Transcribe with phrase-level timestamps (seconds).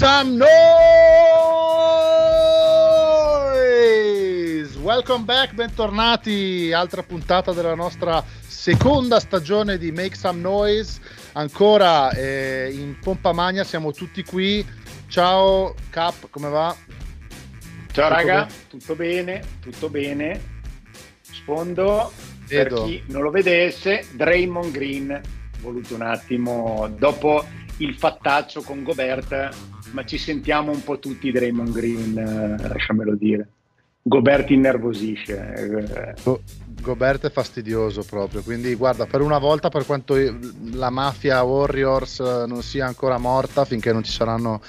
[0.00, 0.48] Some noise!
[4.78, 6.72] Welcome back, bentornati.
[6.72, 11.02] Altra puntata della nostra seconda stagione di Make Some Noise.
[11.32, 14.66] Ancora eh, in pompa magna, siamo tutti qui.
[15.06, 16.74] Ciao Cap, come va?
[17.92, 18.54] Ciao tutto raga, bene?
[18.70, 20.40] tutto bene, tutto bene.
[21.20, 22.10] Sfondo,
[22.46, 22.74] Vedo.
[22.74, 25.20] per chi non lo vedesse, Draymond Green,
[25.60, 27.44] voluto un attimo dopo
[27.76, 29.48] il fattaccio con Gobert,
[29.92, 33.48] ma ci sentiamo un po' tutti Draymond Green, eh, lasciamelo dire.
[34.02, 36.14] Gobert innervosisce.
[36.22, 36.40] Go-
[36.80, 40.16] Gobert è fastidioso proprio, quindi guarda, per una volta per quanto
[40.72, 44.60] la mafia Warriors eh, non sia ancora morta, finché non ci saranno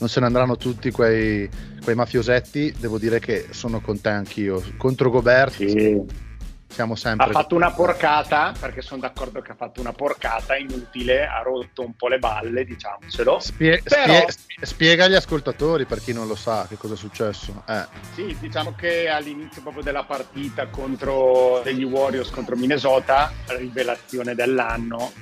[0.00, 1.48] non se ne andranno tutti quei,
[1.82, 4.62] quei mafiosetti, devo dire che sono con te anch'io.
[4.76, 6.26] Contro Gobert sì
[6.68, 7.26] siamo sempre.
[7.26, 11.82] Ha fatto una porcata, perché sono d'accordo che ha fatto una porcata inutile, ha rotto
[11.82, 13.38] un po' le balle, diciamocelo.
[13.40, 14.24] Spie- Però...
[14.28, 17.62] spie- spiega agli ascoltatori, per chi non lo sa, che cosa è successo.
[17.66, 17.86] Eh.
[18.14, 25.12] Sì, diciamo che all'inizio proprio della partita contro degli Warriors contro Minnesota, rivelazione dell'anno,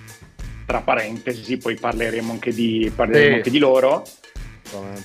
[0.67, 3.37] tra parentesi, poi parleremo anche di, parleremo sì.
[3.37, 4.05] anche di loro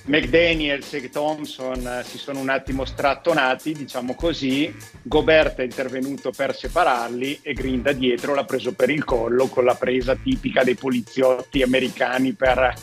[0.06, 4.74] McDaniels e Thompson eh, si sono un attimo strattonati, diciamo così.
[5.04, 9.64] Gobert è intervenuto per separarli e Green da dietro l'ha preso per il collo con
[9.64, 12.74] la presa tipica dei poliziotti americani per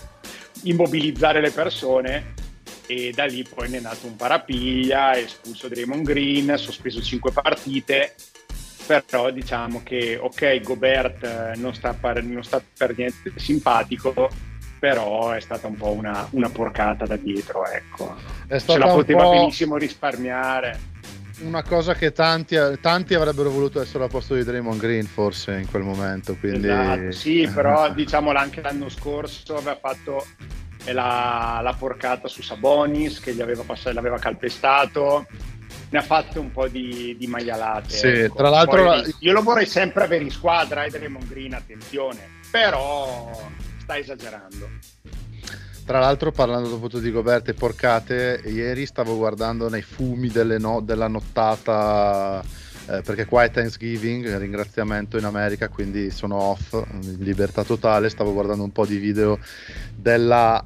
[0.62, 2.34] immobilizzare le persone.
[2.86, 8.14] E da lì poi ne è nato un parapiglia, espulso Draymond Green, sospeso 5 partite.
[8.86, 14.30] Però diciamo che, ok, Gobert eh, non sta per, non sta per niente simpatico,
[14.78, 18.16] però è stata un po' una, una porcata da dietro, ecco.
[18.48, 20.96] Ce la poteva benissimo risparmiare.
[21.40, 25.70] Una cosa che tanti, tanti, avrebbero voluto essere al posto di Draymond Green forse in
[25.70, 26.34] quel momento.
[26.34, 26.68] Quindi...
[26.68, 30.26] Esatto, sì, però diciamolo anche l'anno scorso aveva fatto
[30.86, 35.26] la, la porcata su Sabonis che gli aveva, passato, l'aveva calpestato
[35.90, 37.90] ne ha fatte un po' di, di maialate.
[37.90, 38.36] Sì, ecco.
[38.36, 43.30] tra l'altro Poi, io lo vorrei sempre avere in squadra, eh, Draymond Green, attenzione, però
[43.88, 44.68] sta esagerando.
[45.86, 51.08] Tra l'altro, parlando dopo di Gobert e porcate, ieri stavo guardando nei fumi no- della
[51.08, 52.44] nottata.
[52.90, 58.10] Eh, perché qua è Thanksgiving, ringraziamento in America, quindi sono off, in libertà totale.
[58.10, 59.38] Stavo guardando un po' di video
[59.94, 60.62] della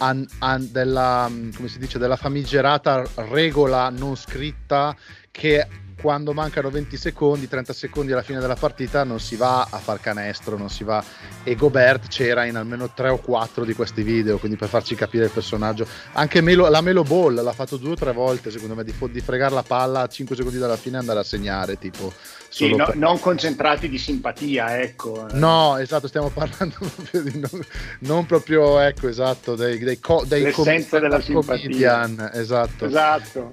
[0.00, 4.96] An, an, della, come si dice, della famigerata regola non scritta
[5.32, 5.66] che
[6.00, 10.00] quando mancano 20 secondi, 30 secondi alla fine della partita non si va a far
[10.00, 11.04] canestro, non si va
[11.42, 15.24] e Gobert c'era in almeno 3 o 4 di questi video, quindi per farci capire
[15.24, 15.86] il personaggio.
[16.12, 19.20] Anche Melo, la Melo Ball l'ha fatto due o tre volte, secondo me, di, di
[19.20, 22.12] fregare la palla a 5 secondi dalla fine e andare a segnare, tipo
[22.48, 22.96] sì, no, per...
[22.96, 25.26] non concentrati di simpatia, ecco.
[25.32, 27.64] No, esatto, stiamo parlando proprio di non,
[28.00, 32.32] non proprio, ecco, esatto, dei, dei, co, dei L'essenza della comedian, simpatia.
[32.34, 32.84] esatto.
[32.84, 33.52] Esatto.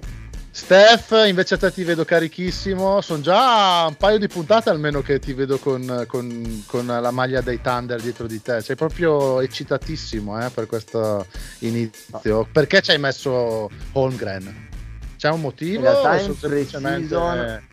[0.55, 5.19] Steph, invece a te ti vedo carichissimo, sono già un paio di puntate almeno che
[5.19, 10.45] ti vedo con, con, con la maglia dei Thunder dietro di te, sei proprio eccitatissimo
[10.45, 11.27] eh, per questo
[11.59, 12.47] inizio.
[12.49, 14.69] Perché ci hai messo Holmgren?
[15.17, 15.75] C'è un motivo?
[15.75, 17.63] In realtà in semplicemente...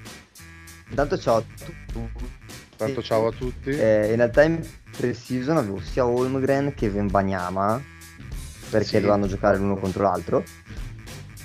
[0.89, 1.45] Intanto ciao a
[1.93, 2.31] tutti.
[2.77, 3.71] Tanto ciao a tutti.
[3.71, 4.61] Eh, in realtà in
[4.91, 7.81] pre-season avevo sia Holmgren che Vembanyama
[8.71, 8.95] perché sì.
[8.95, 10.43] dovevano giocare l'uno contro l'altro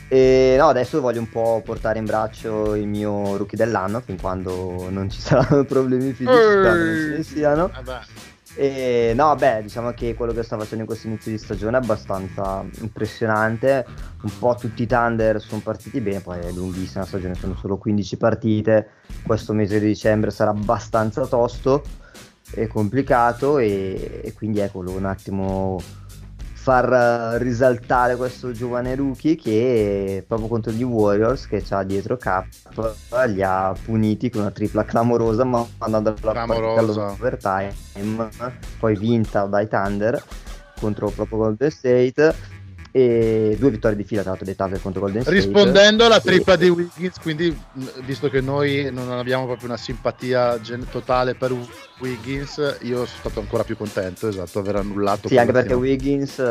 [0.10, 4.90] e no, adesso voglio un po' portare in braccio il mio rookie dell'anno fin quando
[4.90, 7.72] non ci saranno problemi fisici, quando non ce ne siano.
[8.60, 11.82] E no, beh, diciamo che quello che sta facendo in questo inizio di stagione è
[11.82, 13.86] abbastanza impressionante.
[14.22, 17.78] Un po' tutti i Thunder sono partiti bene, poi è lunghissima la stagione, sono solo
[17.78, 18.90] 15 partite.
[19.24, 21.84] Questo mese di dicembre sarà abbastanza tosto
[22.52, 25.80] e complicato e, e quindi eccolo un attimo
[26.68, 32.46] far eh, risaltare questo giovane rookie che proprio contro gli Warriors che c'ha dietro Cap
[33.28, 37.74] li ha puniti con una tripla clamorosa ma andando all'overtime
[38.80, 40.22] poi vinta dai Thunder
[40.78, 42.36] contro proprio Golden State
[42.98, 45.38] e due vittorie di fila tra l'altro dei Thunder contro Golden State.
[45.38, 46.58] Rispondendo alla tripla e...
[46.58, 47.56] di Wiggins quindi
[48.04, 51.56] visto che noi non abbiamo proprio una simpatia gen- totale per
[52.00, 56.42] Wiggins io sono stato ancora più contento esatto aver annullato sì anche perché Wiggins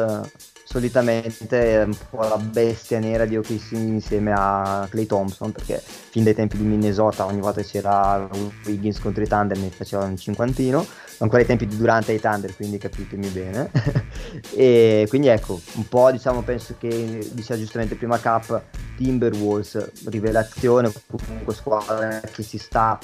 [0.76, 6.22] solitamente è un po' la bestia nera di OKC insieme a Clay Thompson perché fin
[6.22, 8.28] dai tempi di Minnesota ogni volta c'era
[8.66, 10.84] Wiggins contro i Thunder ne faceva un cinquantino
[11.18, 13.70] ancora ai tempi di Durante ai Thunder quindi capitemi bene.
[14.54, 18.62] E quindi ecco un po' diciamo penso che diceva giustamente prima Cap
[18.96, 22.98] Timberwolves rivelazione comunque squadra che si sta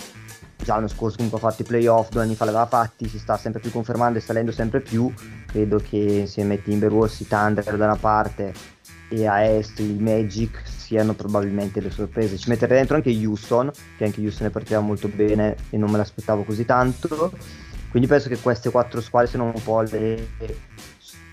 [0.65, 3.37] già l'anno scorso comunque ha fatto i playoff, due anni fa l'aveva fatti, si sta
[3.37, 5.13] sempre più confermando e salendo sempre più.
[5.47, 8.53] Credo che insieme ai Timberwolves, i Thunder da una parte
[9.09, 12.39] e a est i Magic siano probabilmente le sorprese.
[12.39, 15.99] Ci metterei dentro anche Houston, che anche Houston ne partiva molto bene e non me
[15.99, 17.33] l'aspettavo così tanto.
[17.91, 20.29] Quindi penso che queste quattro squadre siano un po' le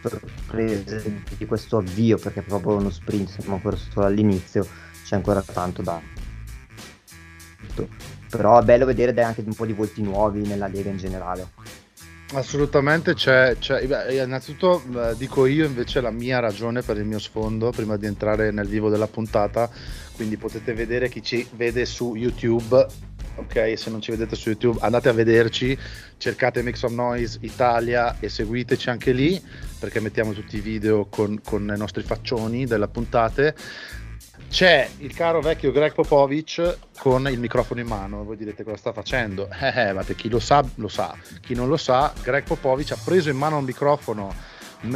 [0.02, 4.68] sorprese di questo avvio, perché è proprio uno sprint, siamo ancora solo all'inizio,
[5.06, 6.02] c'è ancora tanto da
[8.30, 11.48] però è bello vedere anche un po' di volti nuovi nella Lega in generale.
[12.31, 13.81] Assolutamente c'è, c'è
[14.24, 18.52] innanzitutto eh, dico io invece la mia ragione per il mio sfondo prima di entrare
[18.52, 19.68] nel vivo della puntata,
[20.16, 22.86] quindi potete vedere chi ci vede su YouTube,
[23.34, 23.74] ok?
[23.76, 25.76] Se non ci vedete su YouTube andate a vederci,
[26.18, 29.42] cercate Mix of Noise Italia e seguiteci anche lì
[29.80, 33.56] perché mettiamo tutti i video con, con i nostri faccioni della puntate
[34.50, 38.24] c'è il caro vecchio Greg Popovic con il microfono in mano.
[38.24, 39.48] Voi direte cosa sta facendo?
[39.60, 41.16] Eh, eh, ma chi lo sa, lo sa.
[41.42, 44.34] Chi non lo sa, Greg Popovic ha preso in mano un microfono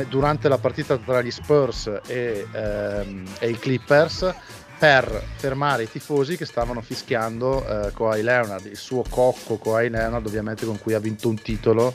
[0.10, 4.34] durante la partita tra gli Spurs e, ehm, e i Clippers
[4.80, 10.26] per fermare i tifosi che stavano fischiando eh, Kawhi Leonard, il suo cocco Kawhi Leonard
[10.26, 11.94] ovviamente con cui ha vinto un titolo,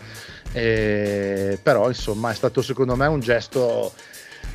[0.53, 3.93] e, però insomma è stato secondo me un gesto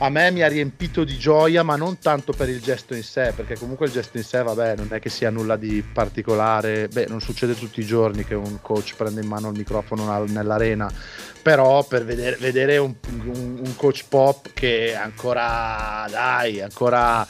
[0.04, 3.32] a me mi ha riempito di gioia, ma non tanto per il gesto in sé,
[3.34, 7.06] perché comunque il gesto in sé, vabbè, non è che sia nulla di particolare, beh,
[7.08, 10.92] non succede tutti i giorni che un coach prende in mano il microfono nell'arena,
[11.42, 17.26] però per vedere, vedere un, un, un, coach pop che ancora, dai, ancora,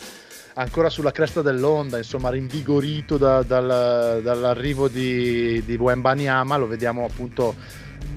[0.55, 7.53] ancora sulla cresta dell'onda, insomma, rinvigorito da, dal, dall'arrivo di, di Wembanyama, lo vediamo appunto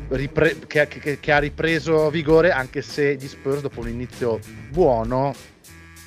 [0.09, 4.39] ripre- che, che, che, ha ripreso vigore anche se gli Spurs dopo un inizio
[4.71, 5.35] buono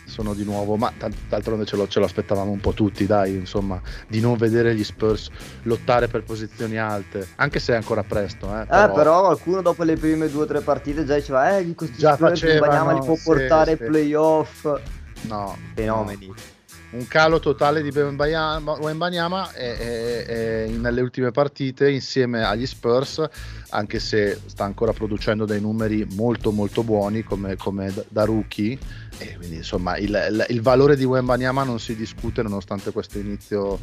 [0.06, 0.91] sono di nuovo, ma
[1.27, 4.83] d'altronde ce lo, ce lo aspettavamo un po' tutti, dai, insomma, di non vedere gli
[4.83, 5.30] Spurs
[5.63, 8.47] lottare per posizioni alte, anche se è ancora presto.
[8.47, 11.57] Eh, eh però, eh, però qualcuno dopo le prime due o tre partite già diceva,
[11.57, 14.81] eh, questi già Spurs facevano, li può portare sì, ai playoff.
[15.21, 16.25] No, fenomeni.
[16.25, 16.57] No
[16.91, 23.27] un calo totale di Wembanyama nelle ultime partite insieme agli Spurs
[23.69, 28.77] anche se sta ancora producendo dei numeri molto molto buoni come, come da rookie.
[29.18, 33.80] E quindi insomma il, il, il valore di Wembanyama non si discute nonostante questo inizio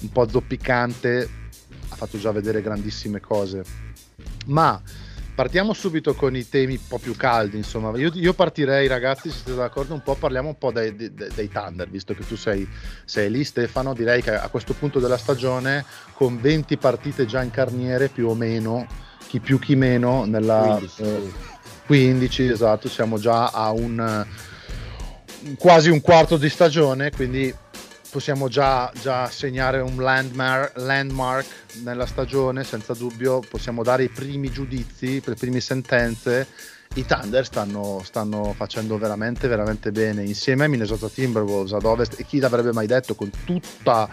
[0.00, 1.28] un po' zoppicante.
[1.88, 3.62] Ha fatto già vedere grandissime cose.
[4.46, 4.80] Ma
[5.36, 7.58] partiamo subito con i temi un po' più caldi.
[7.58, 11.12] Insomma, io, io partirei, ragazzi, se siete d'accordo, un po' parliamo un po' dei, dei,
[11.12, 12.66] dei, Thunder, visto che tu sei,
[13.04, 13.92] sei, lì, Stefano.
[13.92, 15.84] Direi che a questo punto della stagione,
[16.14, 18.86] con 20 partite già in carniere, più o meno,
[19.28, 21.32] chi più chi meno, nella 15, eh,
[21.84, 24.26] 15 esatto, siamo già a un
[25.58, 27.54] quasi un quarto di stagione, quindi
[28.10, 31.46] possiamo già, già segnare un landmark, landmark,
[31.82, 36.46] nella stagione, senza dubbio possiamo dare i primi giudizi, le prime sentenze.
[36.94, 42.24] I Thunder stanno, stanno facendo veramente, veramente bene insieme ai Minnesota Timberwolves ad ovest e
[42.24, 44.08] chi l'avrebbe mai detto con tutta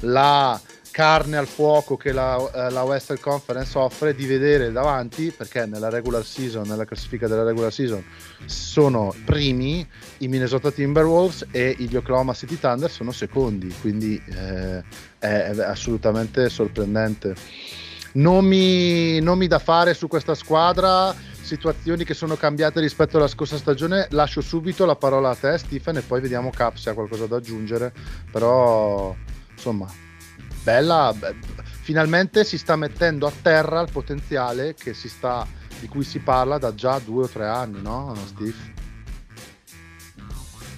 [0.00, 0.60] la
[0.94, 5.88] carne al fuoco che la, eh, la, Western Conference offre di vedere davanti perché nella
[5.88, 8.00] regular season nella classifica della regular season
[8.44, 9.84] sono primi
[10.18, 14.84] i Minnesota Timberwolves e gli Oklahoma City Thunder sono secondi quindi eh,
[15.18, 17.34] è, assolutamente sorprendente.
[18.12, 24.06] Nomi, nomi da fare su questa squadra situazioni che sono cambiate rispetto alla scorsa stagione
[24.10, 27.38] lascio subito la parola a te Stephen e poi vediamo Cap se ha qualcosa da
[27.38, 27.92] aggiungere
[28.30, 29.12] però
[29.50, 30.03] insomma
[30.64, 31.14] bella,
[31.82, 34.74] finalmente si sta mettendo a terra il potenziale
[35.08, 35.46] sta,
[35.78, 38.72] di cui si parla da già due o tre anni, no Steve?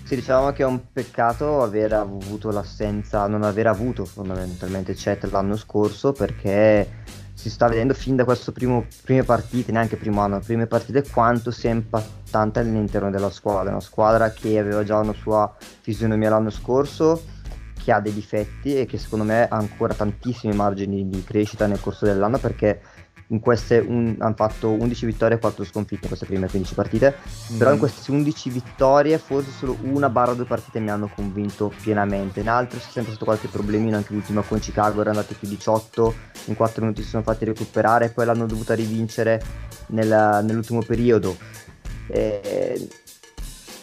[0.02, 5.56] Sì, diciamo che è un peccato aver avuto l'assenza, non aver avuto fondamentalmente Chet l'anno
[5.56, 7.02] scorso perché
[7.34, 11.70] si sta vedendo fin da queste prime partite, neanche primo anno, prime partite, quanto sia
[11.70, 13.70] impattante all'interno della squadra.
[13.70, 17.22] Una squadra che aveva già una sua fisionomia l'anno scorso,
[17.86, 21.80] che ha dei difetti e che secondo me ha ancora tantissimi margini di crescita nel
[21.80, 22.80] corso dell'anno perché
[23.28, 27.14] in queste un, hanno fatto 11 vittorie e 4 sconfitte in queste prime 15 partite.
[27.52, 27.58] Mm.
[27.58, 32.40] però in queste 11 vittorie forse solo una barra due partite mi hanno convinto pienamente.
[32.40, 36.14] In altre c'è sempre stato qualche problemino anche l'ultima con Chicago era andato più 18
[36.46, 39.40] in 4 minuti si sono fatti recuperare poi l'hanno dovuta rivincere
[39.88, 41.36] nel, nell'ultimo periodo.
[42.08, 42.88] E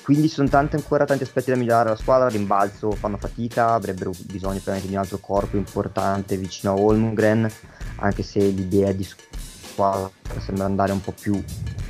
[0.03, 4.12] quindi ci sono tanti, ancora tanti aspetti da migliorare la squadra, rimbalzo fanno fatica, avrebbero
[4.25, 7.50] bisogno probabilmente di un altro corpo importante vicino a Holmgren,
[7.98, 11.41] anche se l'idea di squadra sembra andare un po' più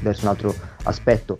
[0.01, 1.37] verso un altro aspetto.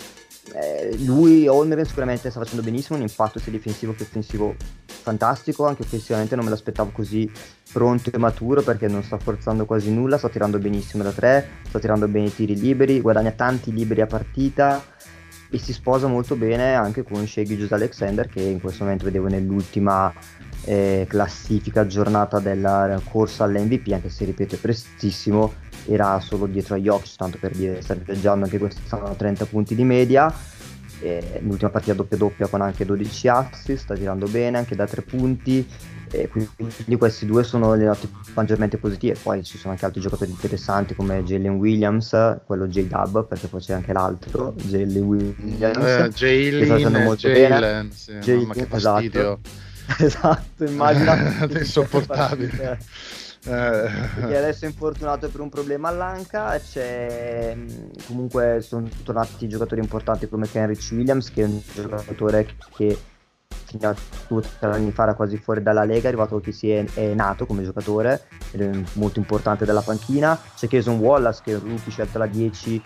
[0.56, 5.84] Eh, lui, Holmgren sicuramente sta facendo benissimo, un impatto sia difensivo che offensivo fantastico, anche
[5.84, 7.30] offensivamente non me l'aspettavo così
[7.72, 11.78] pronto e maturo perché non sta forzando quasi nulla, sta tirando benissimo da tre, sta
[11.78, 14.84] tirando bene i tiri liberi, guadagna tanti liberi a partita
[15.54, 19.28] e si sposa molto bene anche con Shea Gilgis Alexander che in questo momento vedevo
[19.28, 20.12] nell'ultima
[20.66, 25.54] eh, classifica giornata della corsa all'MVP anche se ripeto è prestissimo
[25.86, 29.84] era solo dietro a Jokic tanto per dire sta viaggiando anche quest'anno 30 punti di
[29.84, 30.34] media
[31.02, 35.04] eh, l'ultima partita doppia doppia con anche 12 assist sta tirando bene anche da 3
[35.04, 35.68] punti
[36.14, 39.18] e quindi questi due sono le note maggiormente positive.
[39.22, 43.74] Poi ci sono anche altri giocatori interessanti come Jalen Williams, quello J-Dub, perché poi c'è
[43.74, 45.40] anche l'altro, Jalen Williams.
[45.40, 49.40] Eh, Jalen, Jalen, sì, Jalen, mamma che fastidio.
[49.42, 51.46] Esatto, esatto immagina.
[51.50, 52.80] insopportabile.
[53.46, 53.90] Eh.
[54.16, 56.58] Perché adesso è infortunato per un problema all'anca.
[56.60, 57.58] C'è
[58.06, 62.98] comunque sono tornati giocatori importanti come Kenrich Williams, che è un giocatore che
[63.78, 63.96] fino a
[64.28, 67.46] due anni fa era quasi fuori dalla Lega, è arrivato che si è, è nato
[67.46, 68.28] come giocatore
[68.94, 70.40] molto importante della panchina.
[70.56, 72.82] C'è Jason Wallace che rookie scelto alla 10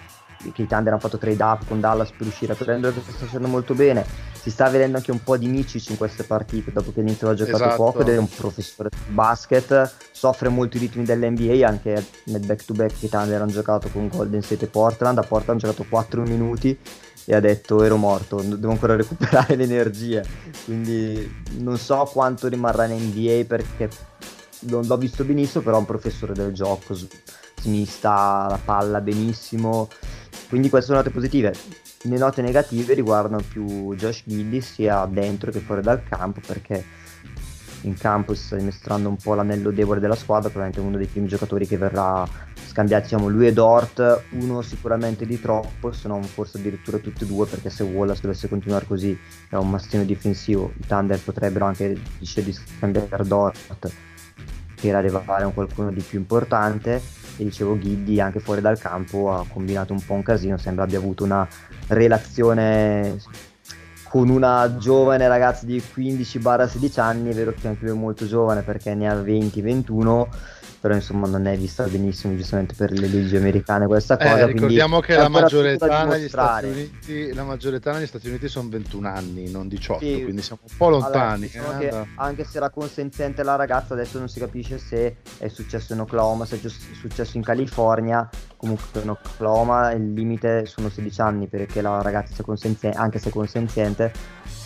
[0.53, 3.25] che i Thunder hanno fatto trade up con Dallas per riuscire a prendere che sta
[3.25, 6.93] facendo molto bene si sta vedendo anche un po' di Micic in queste partite dopo
[6.93, 7.83] che l'inizio ha giocato esatto.
[7.83, 12.65] poco ed è un professore di basket soffre molto i ritmi dell'NBA anche nel back
[12.65, 15.71] to back che i Thunder hanno giocato con Golden State e Portland a Portland hanno
[15.71, 16.77] giocato 4 minuti
[17.29, 20.23] e ha detto ero morto, devo ancora recuperare le energie,
[20.63, 23.89] quindi non so quanto rimarrà in NBA perché
[24.61, 26.97] non l'ho visto benissimo, però è un professore del gioco,
[27.65, 29.89] mi sta la palla benissimo,
[30.47, 31.53] quindi queste sono note positive.
[32.03, 36.81] Le note negative riguardano più Josh Gilly sia dentro che fuori dal campo perché
[37.81, 41.27] in campo si sta dimostrando un po' l'anello debole della squadra, probabilmente uno dei primi
[41.27, 42.27] giocatori che verrà
[42.65, 47.27] scambiati diciamo lui e Dort, uno sicuramente di troppo, se non forse addirittura tutti e
[47.27, 49.17] due, perché se Wallace dovesse continuare così
[49.49, 53.91] è un mastino difensivo, i Thunder potrebbero anche decidere di scambiare Dort
[54.79, 57.01] per arrivare a qualcuno di più importante.
[57.39, 60.97] E dicevo Giddy anche fuori dal campo ha combinato un po' un casino, sembra abbia
[60.97, 61.47] avuto una
[61.87, 63.15] relazione
[64.09, 68.61] con una giovane ragazza di 15-16 anni, è vero che anche lui è molto giovane
[68.61, 70.27] perché ne ha 20-21
[70.87, 74.37] però insomma non è vista benissimo giustamente per le leggi americane questa eh, cosa.
[74.37, 78.47] Eh, ricordiamo che la maggiore, età negli Stati Uniti, la maggiore età negli Stati Uniti
[78.47, 80.23] sono 21 anni, non 18, sì.
[80.23, 81.51] quindi siamo un po' lontani.
[81.55, 85.49] Allora, diciamo eh, anche se era consenziente la ragazza, adesso non si capisce se è
[85.49, 91.19] successo in Oklahoma, se è successo in California, comunque in Oklahoma il limite sono 16
[91.19, 94.13] anni perché la ragazza sia consenziente, anche se consenziente,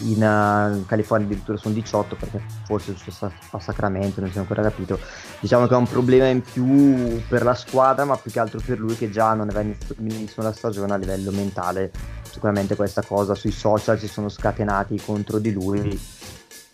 [0.02, 4.38] in, uh, in California addirittura sono 18 perché forse è successo a Sacramento, non si
[4.38, 5.00] è ancora capito.
[5.40, 8.60] Diciamo che è un problema problema in più per la squadra, ma più che altro
[8.64, 11.92] per lui che già non aveva iniziato benissimo la stagione a livello mentale.
[12.24, 16.00] Sicuramente questa cosa sui social si sono scatenati contro di lui.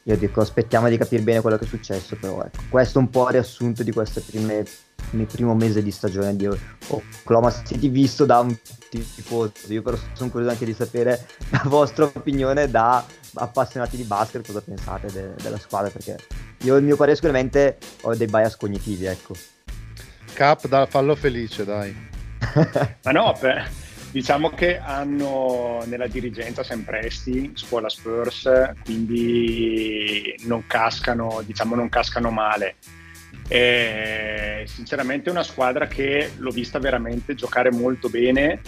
[0.04, 3.10] Io dico aspettiamo di capire bene quello che è successo, però ecco, questo è un
[3.10, 4.66] po' il riassunto di queste prime
[5.12, 6.48] nel primo mese di stagione di
[6.88, 8.56] Oklahoma City visto da un
[8.90, 9.52] tifoso.
[9.68, 14.62] Io però sono curioso anche di sapere la vostra opinione da appassionati di basket cosa
[14.62, 16.18] pensate de- della squadra perché
[16.62, 19.36] io il mio parere sicuramente ho dei bias cognitivi ecco.
[20.34, 21.96] Cap da, fallo felice dai.
[23.04, 23.70] Ma no per,
[24.12, 28.50] diciamo che hanno nella dirigenza sempre esti scuola Spurs
[28.84, 32.76] quindi non cascano diciamo non cascano male
[33.48, 38.62] e sinceramente è una squadra che l'ho vista veramente giocare molto bene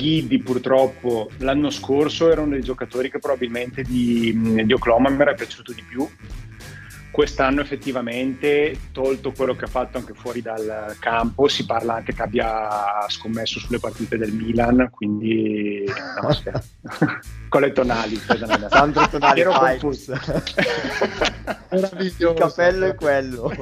[0.00, 5.34] Giddy purtroppo l'anno scorso era uno dei giocatori che probabilmente di, di Oklahoma mi era
[5.34, 6.08] piaciuto di più.
[7.10, 12.22] Quest'anno effettivamente, tolto quello che ha fatto anche fuori dal campo, si parla anche che
[12.22, 16.30] abbia scommesso sulle partite del Milan, quindi no,
[17.48, 18.16] con le tonali.
[18.16, 20.12] Sandro Tonali, ero confuso.
[21.72, 23.52] Il cappello è quello.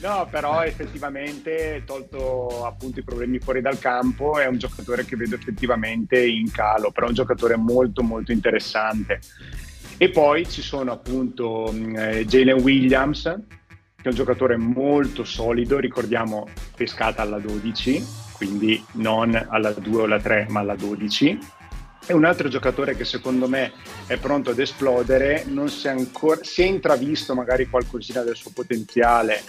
[0.00, 5.34] No, però effettivamente, tolto appunto i problemi fuori dal campo, è un giocatore che vedo
[5.34, 9.20] effettivamente in calo, però è un giocatore molto molto interessante.
[10.02, 16.48] E poi ci sono appunto eh, Jalen Williams, che è un giocatore molto solido, ricordiamo
[16.74, 18.02] pescata alla 12,
[18.32, 21.38] quindi non alla 2 o alla 3, ma alla 12
[22.06, 23.72] e un altro giocatore che secondo me
[24.06, 28.52] è pronto ad esplodere, non si è ancora, si è intravisto magari qualcosina del suo
[28.54, 29.42] potenziale,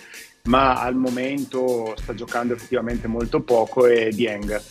[0.43, 4.61] ma al momento sta giocando effettivamente molto poco, è Dieng.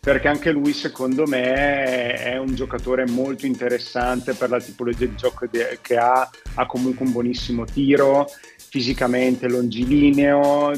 [0.00, 5.46] Perché anche lui, secondo me, è un giocatore molto interessante per la tipologia di gioco
[5.48, 8.26] che ha, ha comunque un buonissimo tiro,
[8.56, 10.72] fisicamente longilineo,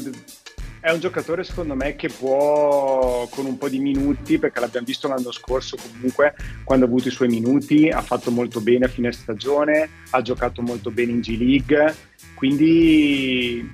[0.83, 5.07] è un giocatore secondo me che può con un po' di minuti, perché l'abbiamo visto
[5.07, 9.13] l'anno scorso comunque, quando ha avuto i suoi minuti, ha fatto molto bene a fine
[9.13, 11.95] stagione, ha giocato molto bene in G League,
[12.35, 13.69] quindi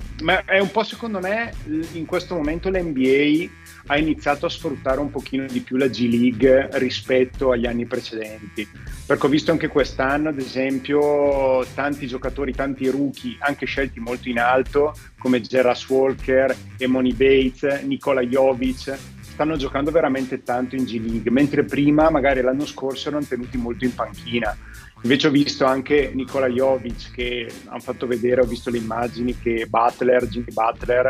[0.46, 1.52] è un po' secondo me
[1.94, 3.50] in questo momento l'NBA
[3.92, 8.68] ha iniziato a sfruttare un pochino di più la G League rispetto agli anni precedenti.
[9.06, 14.38] Perché ho visto anche quest'anno, ad esempio, tanti giocatori, tanti rookie, anche scelti molto in
[14.38, 21.32] alto, come Geras Walker, Emoni Bates, Nikola Jovic, stanno giocando veramente tanto in G League,
[21.32, 24.56] mentre prima, magari l'anno scorso, erano tenuti molto in panchina.
[25.02, 29.66] Invece ho visto anche Nikola Jovic che hanno fatto vedere, ho visto le immagini che
[29.68, 31.10] Butler, Jimmy Butler,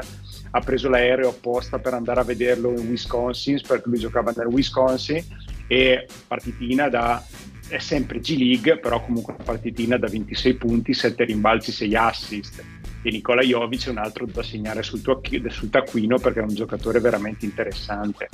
[0.51, 5.24] ha preso l'aereo apposta per andare a vederlo in Wisconsin, perché lui giocava nel Wisconsin,
[5.68, 7.24] e partitina da,
[7.68, 12.63] è sempre G League, però comunque partitina da 26 punti, 7 rimbalzi, 6 assist.
[13.01, 16.53] E Nikola Jovic è un altro da segnare sul, tuo, sul taccuino perché è un
[16.53, 18.27] giocatore veramente interessante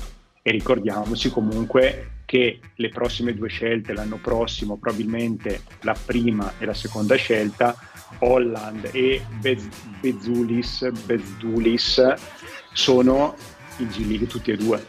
[0.47, 6.73] e ricordiamoci comunque che le prossime due scelte l'anno prossimo, probabilmente la prima e la
[6.75, 7.75] seconda scelta,
[8.19, 9.67] Holland e Bez-
[9.99, 12.13] Bezulis, Bezulis
[12.73, 13.35] sono
[13.77, 14.85] in G League tutti e due.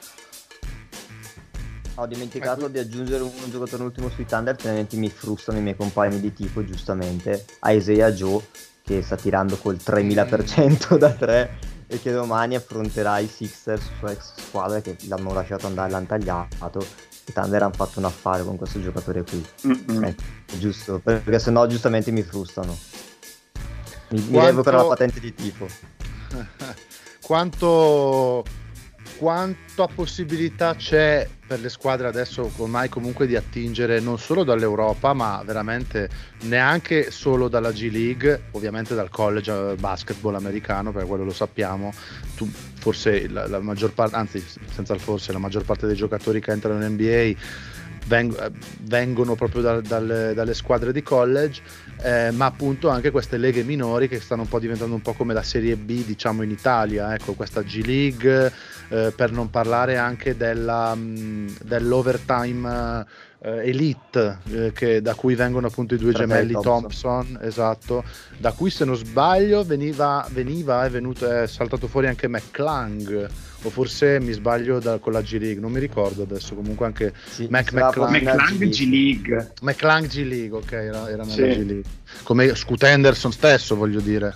[1.98, 6.20] Ho dimenticato di aggiungere un, giocatore ultimo sui Thunder, altrimenti mi frustano i miei compagni
[6.20, 7.46] di tipo, giustamente.
[7.64, 8.42] Isaiah Joe,
[8.82, 14.34] che sta tirando col 3000% da 3 e che domani affronterà i Sixers, sua ex
[14.36, 16.86] squadra che l'hanno lasciato andare, l'hanno tagliato.
[17.28, 19.44] I Thunder hanno fatto un affare con questo giocatore qui.
[20.02, 20.14] Eh,
[20.58, 22.76] giusto, perché sennò giustamente mi frustano.
[24.08, 24.30] Mi, Quanto...
[24.30, 25.66] mi levo per la patente di tipo.
[27.20, 28.44] Quanto
[29.16, 35.42] quanta possibilità c'è per le squadre adesso ormai comunque di attingere non solo dall'Europa ma
[35.44, 36.08] veramente
[36.42, 41.92] neanche solo dalla G League ovviamente dal college eh, basketball americano perché quello lo sappiamo
[42.36, 46.40] tu, forse la, la maggior parte anzi senza il forse la maggior parte dei giocatori
[46.40, 47.34] che entrano in NBA
[48.06, 48.52] veng-
[48.82, 51.60] vengono proprio da, dalle, dalle, squadre di college,
[52.02, 55.32] eh, ma appunto anche queste leghe minori che stanno un po' diventando un po' come
[55.34, 58.52] la Serie B, diciamo in Italia, ecco, questa G League,
[58.88, 63.06] eh, per non parlare anche della, mh, dell'overtime
[63.40, 67.22] eh, Elite, eh, che, da cui vengono appunto i due gemelli Thompson.
[67.22, 67.38] Thompson.
[67.42, 68.04] esatto,
[68.38, 73.28] da cui se non sbaglio veniva, veniva è, venuto, è saltato fuori anche McClung
[73.62, 76.54] o forse mi sbaglio da, con la G League, non mi ricordo adesso.
[76.54, 79.52] Comunque anche sì, Mac, McClung, G League.
[79.62, 81.42] McClung G League, ok, era, era nella sì.
[81.42, 81.82] G League.
[82.22, 84.34] Come Scoot Henderson stesso, voglio dire.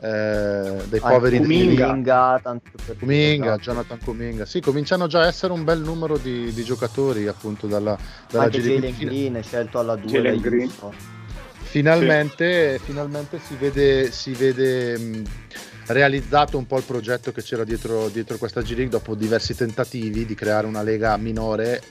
[0.00, 2.40] Eh, dei ah, poveri Kuminga,
[2.98, 4.44] Kuminga Jonathan Kuminga.
[4.44, 7.98] Sì cominciano già a essere un bel numero di, di giocatori appunto dalla,
[8.30, 10.68] dalla anche Jalen Green è scelto alla 2
[11.68, 12.84] finalmente, sì.
[12.84, 15.22] finalmente si vede, si vede mh,
[15.86, 20.24] realizzato un po' il progetto che c'era dietro, dietro questa G League dopo diversi tentativi
[20.24, 21.82] di creare una lega minore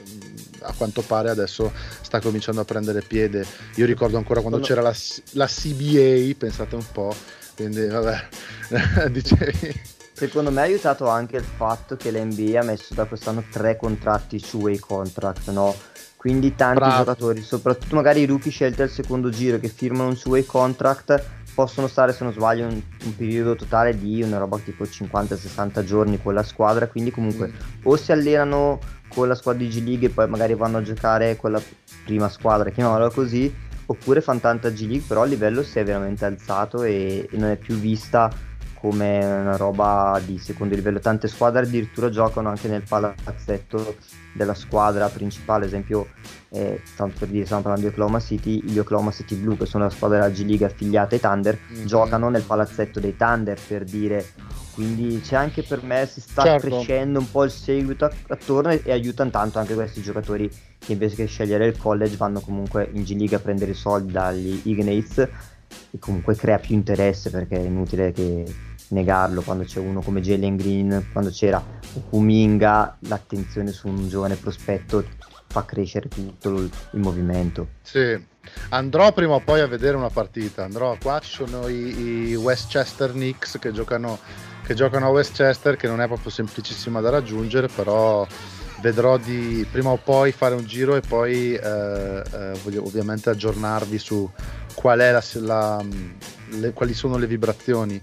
[0.62, 3.46] a quanto pare adesso sta cominciando a prendere piede.
[3.76, 4.94] Io ricordo ancora quando c'era la,
[5.32, 7.14] la CBA pensate un po'
[7.58, 13.04] quindi vabbè dicevi Secondo me ha aiutato anche il fatto che l'NBA ha messo da
[13.04, 15.72] quest'anno tre contratti su way contract, no?
[16.16, 16.96] Quindi tanti Bravo.
[16.96, 21.24] giocatori, soprattutto magari i rookie scelti al secondo giro che firmano un su way contract
[21.54, 26.20] possono stare se non sbaglio un, un, periodo totale di una roba tipo 50-60 giorni
[26.20, 27.80] con la squadra quindi comunque mm.
[27.84, 31.36] o si allenano con la squadra di G League e poi magari vanno a giocare
[31.36, 31.62] con la
[32.04, 33.52] prima squadra chiamiamola così
[33.90, 37.50] oppure fanno tanta G League però il livello si è veramente alzato e, e non
[37.50, 38.30] è più vista
[38.74, 41.00] come una roba di secondo livello.
[41.00, 43.96] Tante squadre addirittura giocano anche nel palazzetto
[44.38, 46.06] della squadra principale, ad esempio,
[46.48, 49.84] eh, tanto per dire, stiamo parlando di Oklahoma City, gli Oklahoma City Blue, che sono
[49.84, 51.84] la squadra della G League affiliata ai Thunder, mm-hmm.
[51.84, 54.24] giocano nel palazzetto dei Thunder per dire.
[54.72, 56.68] Quindi c'è anche per me, si sta certo.
[56.68, 60.48] crescendo un po' il seguito attorno e, e aiutano tanto anche questi giocatori
[60.78, 64.12] che invece che scegliere il college vanno comunque in G League a prendere i soldi
[64.12, 68.44] dagli Ignates e comunque crea più interesse perché è inutile che
[68.88, 71.62] negarlo quando c'è uno come Jalen Green, quando c'era
[72.08, 75.04] Kuminga, l'attenzione su un giovane prospetto
[75.48, 77.68] fa crescere tutto il, il movimento.
[77.82, 78.18] Sì,
[78.70, 83.12] andrò prima o poi a vedere una partita, andrò qua, ci sono i, i Westchester
[83.12, 84.18] Knicks che giocano,
[84.64, 88.26] che giocano a Westchester, che non è proprio semplicissima da raggiungere, però
[88.80, 93.98] vedrò di prima o poi fare un giro e poi eh, eh, voglio ovviamente aggiornarvi
[93.98, 94.30] su
[94.74, 95.84] qual la, la,
[96.50, 98.00] le, quali sono le vibrazioni.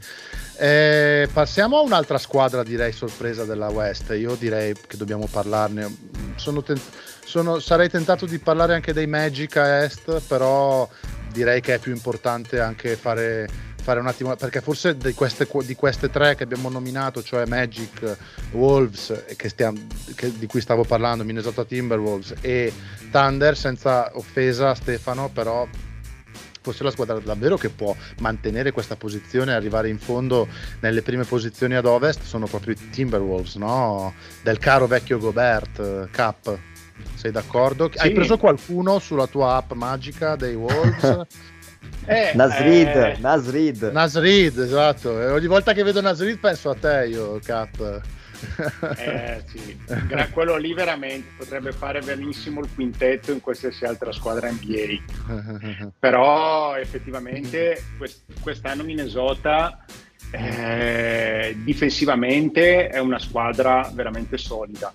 [0.58, 4.14] Eh, passiamo a un'altra squadra, direi sorpresa della West.
[4.18, 5.96] Io direi che dobbiamo parlarne.
[6.36, 6.80] Sono ten-
[7.26, 10.88] sono, sarei tentato di parlare anche dei Magic a Est, però
[11.32, 13.50] direi che è più importante anche fare,
[13.82, 18.16] fare un attimo, perché forse di queste, di queste tre che abbiamo nominato, cioè Magic,
[18.52, 19.78] Wolves, che stiamo,
[20.16, 22.72] che, di cui stavo parlando, Minnesota Timberwolves e
[23.12, 25.68] Thunder, senza offesa Stefano, però
[26.66, 30.48] forse la squadra davvero che può mantenere questa posizione e arrivare in fondo
[30.80, 34.16] nelle prime posizioni ad ovest sono proprio i Timberwolves, no?
[34.42, 36.58] Del caro vecchio Gobert, Cap.
[37.14, 37.92] Sei d'accordo?
[37.92, 38.00] Sì.
[38.00, 41.22] Hai preso qualcuno sulla tua app magica dei Wolves?
[42.08, 43.18] Eh, Nasrid, eh...
[43.20, 43.90] Nasrid.
[43.92, 45.20] Nasrid, esatto.
[45.22, 48.02] E ogni volta che vedo Nasrid penso a te io, Cap.
[48.98, 49.78] Eh sì,
[50.32, 55.90] quello lì veramente potrebbe fare benissimo il quintetto in qualsiasi altra squadra NBA.
[56.00, 59.86] Però effettivamente quest- quest'anno Minnesota
[60.32, 64.94] eh, difensivamente è una squadra veramente solida.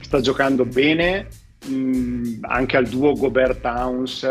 [0.00, 1.26] Sta giocando bene,
[1.68, 4.26] mm, anche al duo Gobert Towns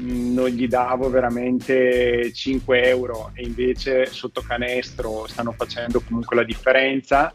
[0.00, 6.44] mm, non gli davo veramente 5 euro e invece sotto canestro stanno facendo comunque la
[6.44, 7.34] differenza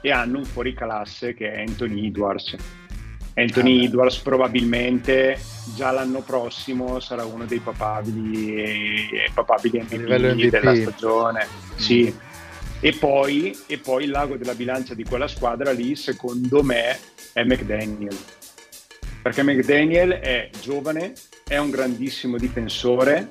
[0.00, 2.56] e hanno un fuoriclasse che è Anthony Edwards.
[3.34, 5.38] Anthony ah, Edwards probabilmente
[5.74, 11.46] già l'anno prossimo sarà uno dei papabili, papabili MVP, MVP, della stagione.
[11.46, 11.76] Mm.
[11.76, 12.14] Sì.
[12.80, 16.98] E poi, e poi il lago della bilancia di quella squadra lì, secondo me,
[17.32, 18.16] è McDaniel.
[19.22, 21.12] Perché McDaniel è giovane,
[21.46, 23.28] è un grandissimo difensore,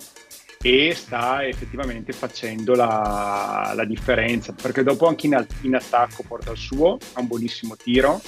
[0.67, 6.57] e sta effettivamente facendo la, la differenza perché dopo anche in, in, attacco porta il
[6.57, 8.21] suo, ha un buonissimo tiro.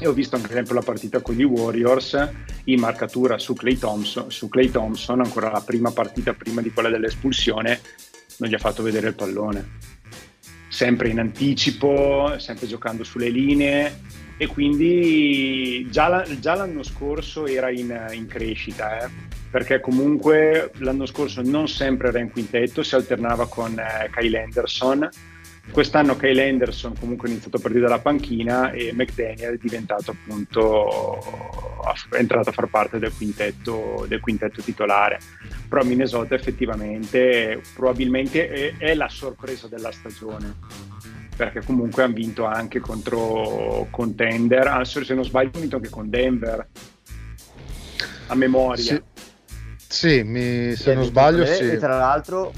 [0.00, 2.28] E ho visto anche esempio la partita con gli Warriors
[2.64, 6.90] in marcatura su Clay Thompson, su Clay Thompson ancora la prima partita prima di quella
[6.90, 7.80] dell'espulsione
[8.38, 9.78] non gli ha fatto vedere il pallone.
[10.68, 14.00] Sempre in anticipo, sempre giocando sulle linee
[14.36, 21.06] e quindi già, la, già l'anno scorso era in, in crescita eh perché comunque l'anno
[21.06, 25.08] scorso non sempre era in quintetto, si alternava con eh, Kyle Anderson.
[25.70, 31.22] Quest'anno Kyle Anderson comunque ha iniziato a partire dalla panchina e McDaniel è diventato appunto
[32.10, 35.20] è entrato a far parte del quintetto, del quintetto titolare.
[35.68, 40.56] Però Minnesota effettivamente probabilmente è, è la sorpresa della stagione
[41.36, 46.10] perché comunque hanno vinto anche contro contender, ah, se non sbaglio hanno vinto anche con
[46.10, 46.66] Denver
[48.26, 48.82] a memoria.
[48.82, 49.02] Sì.
[49.88, 51.70] Sì, mi, se non sbaglio sì.
[51.70, 52.52] E tra l'altro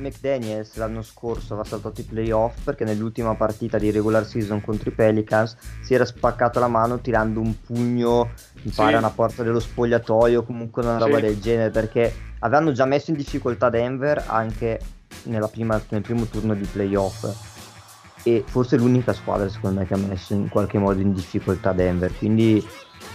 [0.00, 4.92] McDaniels l'anno scorso aveva saltato i playoff perché nell'ultima partita di regular season contro i
[4.92, 8.30] Pelicans si era spaccato la mano tirando un pugno
[8.62, 8.96] mi pare sì.
[8.96, 11.22] una porta dello spogliatoio comunque una roba sì.
[11.22, 14.80] del genere perché avevano già messo in difficoltà Denver anche
[15.50, 17.28] prima, nel primo turno di playoff
[18.22, 22.12] e forse l'unica squadra secondo me che ha messo in qualche modo in difficoltà Denver
[22.16, 22.66] quindi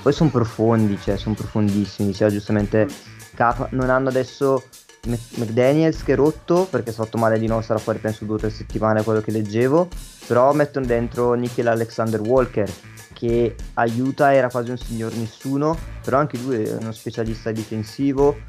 [0.05, 2.09] poi sono profondi, cioè sono profondissimi.
[2.09, 2.87] Diceva giustamente
[3.33, 4.65] K, non hanno adesso
[5.07, 8.37] McDaniels che è rotto perché è fatto male di nuovo, sarà fuori penso due o
[8.37, 9.87] tre settimane quello che leggevo.
[10.27, 12.71] Però mettono dentro Nikhil Alexander Walker
[13.13, 18.41] che aiuta, era quasi un signor nessuno, però anche lui è uno specialista difensivo,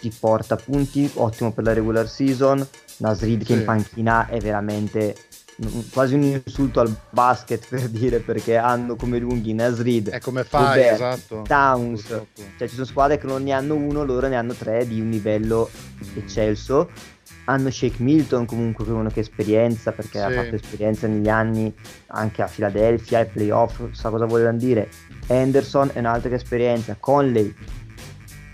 [0.00, 2.68] ti porta punti, ottimo per la regular season.
[2.98, 5.16] Nasrid che in panchina è veramente
[5.92, 10.82] quasi un insulto al basket per dire perché hanno come lunghi Nasrid è come fai
[10.82, 12.42] Robert, esatto Towns Purtroppo.
[12.56, 15.10] cioè ci sono squadre che non ne hanno uno loro ne hanno tre di un
[15.10, 15.68] livello
[16.14, 16.90] eccelso
[17.46, 20.24] hanno Shake Milton comunque che è uno che esperienza perché sì.
[20.24, 21.74] ha fatto esperienza negli anni
[22.08, 24.88] anche a Philadelphia ai playoff sa cosa vogliono dire
[25.26, 27.52] Anderson è un'altra che esperienza Conley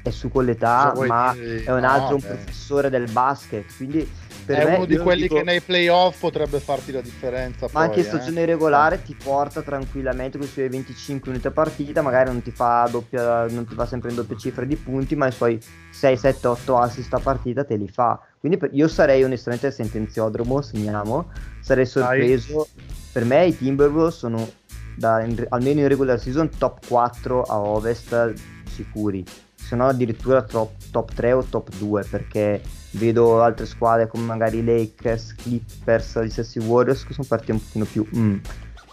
[0.03, 1.65] è su con l'età ma dire?
[1.65, 4.09] è un altro no, un professore del basket quindi
[4.45, 5.37] per è me, uno di quelli dico...
[5.37, 7.67] che nei playoff potrebbe farti la differenza.
[7.67, 8.47] Ma poi, anche in stagione eh.
[8.47, 12.89] regolare ti porta tranquillamente con i suoi 25 minuti a partita, magari non ti fa
[12.91, 15.59] doppia, non ti va sempre in doppia cifra di punti, ma i suoi
[15.91, 18.21] 6, 7, 8 assist a partita te li fa.
[18.39, 21.31] Quindi io sarei onestamente sentenziodromo, segniamo,
[21.61, 22.69] sarei sorpreso.
[22.75, 22.85] Dai.
[23.13, 24.49] Per me i Timberwolves sono
[24.97, 28.35] da, in, almeno in regular season top 4 a ovest
[28.69, 29.25] sicuri
[29.65, 34.63] se no addirittura top, top 3 o top 2 perché vedo altre squadre come magari
[34.63, 38.37] Lakers, Clippers, gli stessi Warriors che sono partiti un pochino più mm.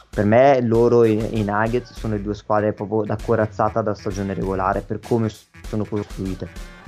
[0.09, 4.33] per me loro e i Nuggets sono le due squadre proprio da corazzata da stagione
[4.33, 5.29] regolare per come
[5.67, 6.79] sono costruite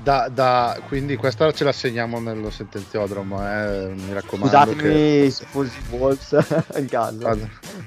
[0.00, 4.56] da, da, quindi questa ce la segniamo nello sentenziodromo, eh, mi raccomando.
[4.56, 5.32] Scusatemi che...
[5.90, 6.36] Wolves
[6.78, 7.36] in casa.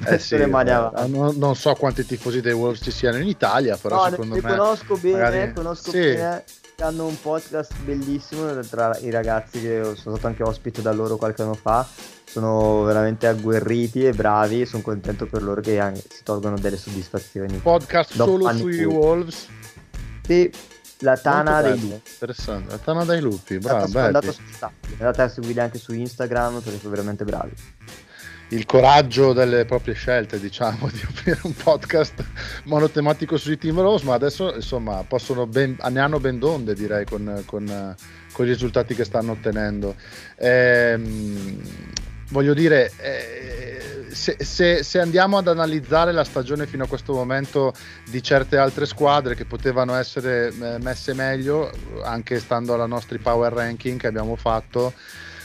[0.06, 4.04] Eh sì, eh, non, non, so quanti tifosi dei Wolves ci siano in Italia, però
[4.04, 4.50] no, secondo ne, me...
[4.50, 5.54] Conosco bene, magari...
[5.54, 6.00] conosco sì.
[6.00, 6.44] bene.
[6.80, 11.44] Hanno un podcast bellissimo tra i ragazzi che sono stato anche ospite da loro qualche
[11.44, 11.88] anno fa.
[12.24, 14.66] Sono veramente agguerriti e bravi.
[14.66, 17.58] Sono contento per loro che si tolgono delle soddisfazioni.
[17.58, 19.48] Podcast solo sui Wolves.
[20.26, 20.52] Sì,
[21.00, 22.02] La Tana dei Lupi.
[22.14, 24.00] Interessante, la Tana dei Lupi, bravo.
[24.00, 27.54] Andate a seguire anche su Instagram perché sono veramente bravi.
[28.52, 32.22] Il coraggio delle proprie scelte, diciamo, di aprire un podcast
[32.66, 35.06] monotematico sui Team Rose, ma adesso insomma
[35.48, 37.96] ben, ne hanno ben donde direi con, con,
[38.34, 39.96] con i risultati che stanno ottenendo.
[40.36, 41.62] Ehm,
[42.32, 47.74] voglio dire, eh, se, se, se, andiamo ad analizzare la stagione fino a questo momento
[48.10, 51.72] di certe altre squadre che potevano essere eh, messe meglio,
[52.04, 54.94] anche stando alla nostra power ranking che abbiamo fatto,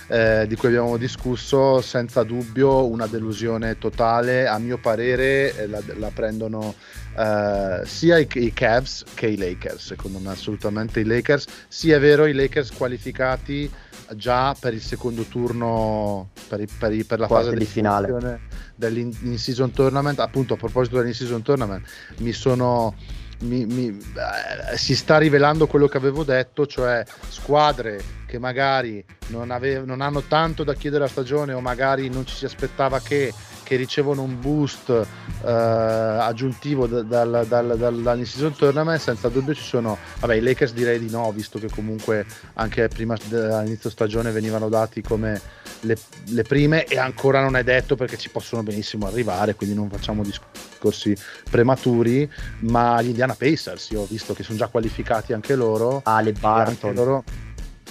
[0.09, 4.47] eh, di cui abbiamo discusso, senza dubbio una delusione totale.
[4.47, 6.75] A mio parere eh, la, la, prendono
[7.17, 11.47] eh, sia i, i, Cavs che i Lakers, secondo me assolutamente i Lakers.
[11.69, 13.71] Sì è vero, i Lakers qualificati
[14.15, 18.41] già per il secondo turno, per, i, per, i, per la Quarti fase di finale
[18.77, 20.21] dell'in-season tournament.
[20.21, 21.87] Appunto, a proposito dell'in-season tournament,
[22.19, 23.25] mi sono.
[23.41, 29.51] Mi, mi, eh, si sta rivelando quello che avevo detto, cioè squadre che magari non,
[29.51, 33.33] ave- non hanno tanto da chiedere a stagione o magari non ci si aspettava che
[33.67, 39.99] che ricevono un boost eh, aggiuntivo dal, dal, dal, dall'in-season tournament, senza dubbio ci sono,
[40.21, 42.25] vabbè i Lakers direi di no, visto che comunque
[42.55, 45.41] anche prima dell'inizio stagione venivano dati come
[45.81, 45.99] le,
[46.29, 50.23] le, prime e ancora non è detto perché ci possono benissimo arrivare, quindi non facciamo
[50.23, 51.17] discorsi
[51.51, 56.03] prematuri, ma gli Indiana Pacers, io ho visto che sono già qualificati anche loro.
[56.05, 56.95] Ah, le Barton.
[56.95, 57.25] Loro,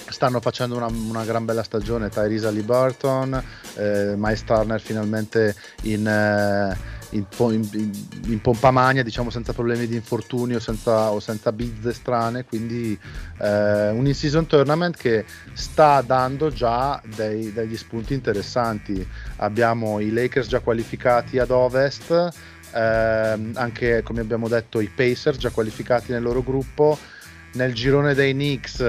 [0.10, 3.42] stanno facendo una, una, gran bella stagione Tyrese Liberton,
[3.76, 6.78] eh, Miles Turner finalmente in, eh,
[7.10, 7.92] in, in,
[8.28, 12.98] in, pompa magna diciamo senza problemi di infortunio senza, o senza bizze strane quindi
[13.40, 19.06] eh, un in-season tournament che sta dando già dei, degli spunti interessanti.
[19.38, 22.34] Abbiamo i Lakers già qualificati ad ovest
[22.76, 26.98] eh, anche come abbiamo detto i Pacers già qualificati nel loro gruppo.
[27.54, 28.82] Nel girone dei Knicks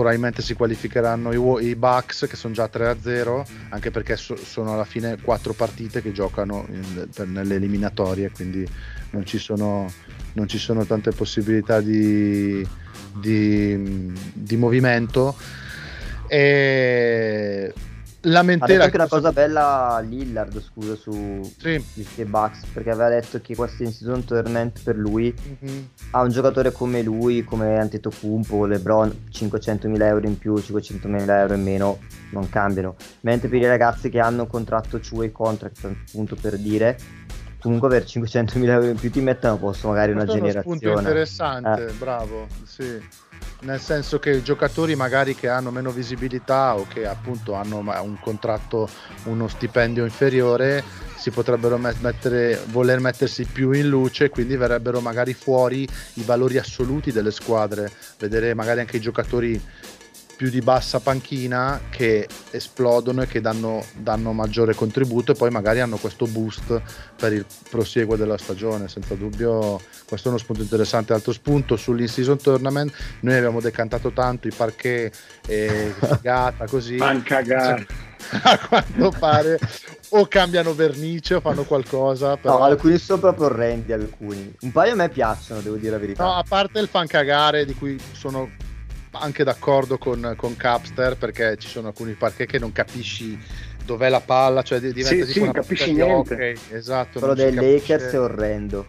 [0.00, 4.86] probabilmente si qualificheranno i, i Bucks che sono già 3-0 anche perché so, sono alla
[4.86, 8.66] fine quattro partite che giocano in, per, nelle eliminatorie quindi
[9.10, 9.92] non ci sono,
[10.34, 12.66] non ci sono tante possibilità di,
[13.12, 15.36] di, di movimento.
[16.28, 17.74] E
[18.22, 21.82] lamentela anche una cosa bella Lillard scusa su sì.
[22.16, 25.82] i Bucks perché aveva detto che questo in season tournament per lui mm-hmm.
[26.10, 31.62] a un giocatore come lui come Antetokounmpo Lebron 500.000 euro in più 500.000 euro in
[31.62, 31.98] meno
[32.30, 36.98] non cambiano mentre per i ragazzi che hanno un contratto two-way contract appunto per dire
[37.58, 40.86] comunque per 500.000 euro in più ti mettono a posto magari Questo una generazione è
[40.86, 41.92] un punto interessante eh.
[41.92, 43.28] bravo sì
[43.60, 48.18] nel senso che i giocatori magari che hanno meno visibilità o che appunto hanno un
[48.20, 48.88] contratto,
[49.24, 50.82] uno stipendio inferiore,
[51.16, 57.12] si potrebbero mettere, voler mettersi più in luce, quindi verrebbero magari fuori i valori assoluti
[57.12, 59.60] delle squadre, vedere magari anche i giocatori
[60.40, 65.80] più di bassa panchina che esplodono e che danno, danno, maggiore contributo e poi magari
[65.80, 66.80] hanno questo boost
[67.14, 68.88] per il prosieguo della stagione.
[68.88, 71.12] Senza dubbio, questo è uno spunto interessante.
[71.12, 75.14] Altro spunto sull'in-season tournament, noi abbiamo decantato tanto i parquet
[75.46, 76.96] e figata così.
[76.96, 77.86] Pancagare.
[78.42, 79.58] A quanto pare
[80.10, 82.38] o cambiano vernice o fanno qualcosa.
[82.38, 82.60] Però...
[82.60, 83.92] No, alcuni sono proprio orrendi.
[83.92, 86.24] Alcuni un paio a me piacciono, devo dire la verità.
[86.24, 88.68] No, a parte il fan cagare di cui sono
[89.12, 93.38] anche d'accordo con, con Capster perché ci sono alcuni parchi che non capisci
[93.84, 96.34] dov'è la palla, cioè diventa sì, tipo sì, non capisci niente.
[96.34, 98.86] Okay, esatto, Quello dei Lakers è orrendo.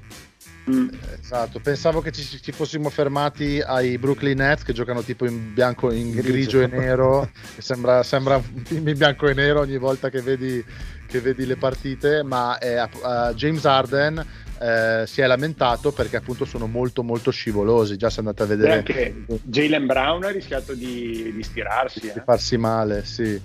[0.70, 0.90] Mm.
[1.20, 5.92] Esatto, pensavo che ci, ci, fossimo fermati ai Brooklyn Nets che giocano tipo in bianco,
[5.92, 10.10] in grigio, grigio e nero, sembra, sembra un film in bianco e nero ogni volta
[10.10, 10.64] che vedi,
[11.08, 14.24] che vedi le partite, ma è, uh, James Harden
[14.62, 17.98] eh, si è lamentato perché appunto sono molto molto scivolosi.
[17.98, 18.72] Già se andate a vedere.
[18.72, 22.00] E anche Jalen Brown ha rischiato di, di stirarsi.
[22.00, 22.22] Di eh.
[22.24, 23.42] farsi male, sì.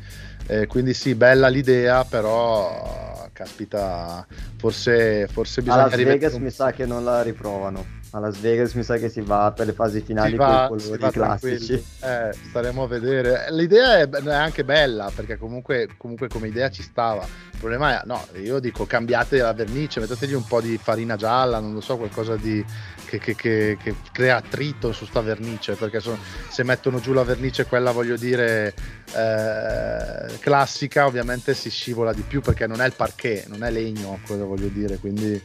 [0.48, 4.26] Eh, quindi sì, bella l'idea, però caspita,
[4.56, 5.84] forse, forse bisogna...
[5.84, 9.08] A Las Vegas mi sa che non la riprovano a Las Vegas mi sa che
[9.08, 11.72] si va per le fasi finali con i colori classici.
[11.74, 13.46] Eh, staremo a vedere.
[13.50, 17.24] L'idea è, è anche bella perché comunque, comunque, come idea ci stava.
[17.24, 21.58] Il problema è, no, io dico cambiate la vernice, mettetegli un po' di farina gialla,
[21.58, 22.64] non lo so, qualcosa di,
[23.06, 27.24] che, che, che, che crea attrito su sta vernice perché sono, se mettono giù la
[27.24, 28.74] vernice, quella voglio dire
[29.14, 34.20] eh, classica, ovviamente si scivola di più perché non è il parquet, non è legno,
[34.26, 35.42] quello voglio dire, quindi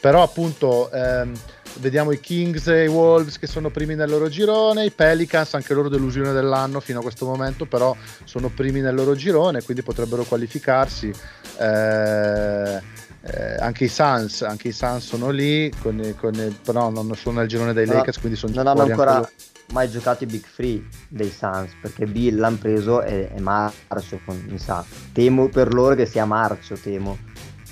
[0.00, 1.32] però appunto ehm,
[1.78, 5.74] vediamo i Kings e i Wolves che sono primi nel loro girone, i Pelicans anche
[5.74, 10.24] loro delusione dell'anno fino a questo momento, però sono primi nel loro girone, quindi potrebbero
[10.24, 11.12] qualificarsi.
[11.58, 12.80] Eh,
[13.20, 17.48] eh, anche, i Suns, anche i Suns sono lì, con, con, però non sono nel
[17.48, 19.28] girone dei Lakers, quindi sono Non hanno ancora
[19.72, 24.58] mai giocato i Big Free dei Suns, perché Bill l'hanno preso e, e marcio, mi
[24.58, 24.84] sa.
[25.12, 27.18] Temo per loro che sia marcio, temo.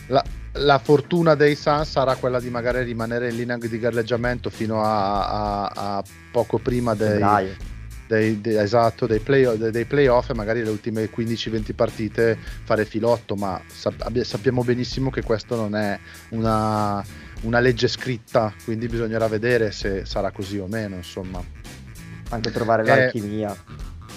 [0.08, 0.22] La,
[0.58, 5.28] la fortuna dei Suns sarà quella di magari rimanere in linea di galleggiamento fino a,
[5.28, 7.54] a, a poco prima dei,
[8.06, 13.34] dei, dei, esatto, dei, play, dei, playoff e magari le ultime 15-20 partite fare filotto,
[13.34, 15.98] ma sappiamo benissimo che questo non è
[16.30, 17.04] una,
[17.42, 21.42] una legge scritta, quindi bisognerà vedere se sarà così o meno, insomma.
[22.30, 23.54] Anche trovare eh, l'alchimia.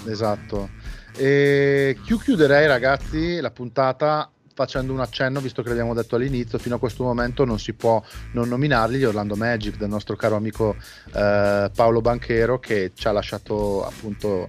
[0.06, 0.70] Esatto.
[1.16, 6.78] E chiuderei ragazzi la puntata facendo un accenno, visto che l'abbiamo detto all'inizio, fino a
[6.78, 8.98] questo momento non si può non nominarli.
[8.98, 10.76] Gli Orlando Magic del nostro caro amico
[11.14, 14.46] eh, Paolo Banchero che ci ha lasciato appunto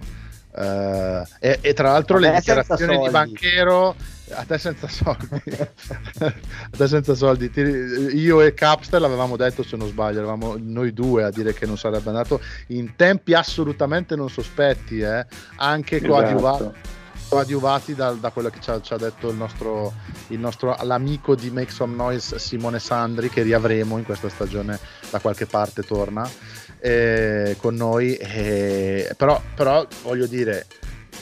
[0.54, 3.96] eh, e, e, tra l'altro le dichiarazioni di Banchero
[4.34, 5.40] a te senza soldi.
[6.20, 7.50] A te senza soldi.
[8.14, 11.76] Io e Capstel avevamo detto se non sbaglio eravamo noi due a dire che non
[11.76, 12.40] sarebbe andato.
[12.68, 15.26] In tempi assolutamente non sospetti eh?
[15.56, 16.12] anche esatto.
[16.12, 16.74] coadiuvato
[17.32, 19.94] coadiuvati da, da quello che ci ha, ci ha detto il nostro,
[20.28, 25.18] il nostro, l'amico di Make Some Noise Simone Sandri che riavremo in questa stagione da
[25.18, 26.28] qualche parte torna
[26.78, 28.16] eh, con noi.
[28.16, 30.66] Eh, però, però voglio dire